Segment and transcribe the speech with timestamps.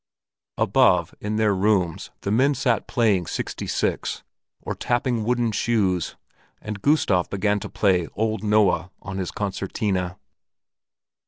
[0.57, 4.23] Above, in their rooms the men sat playing "Sixty six,"
[4.59, 6.15] or tipping wooden shoes,
[6.59, 10.17] and Gustav began to play "Old Noah" on his concertina.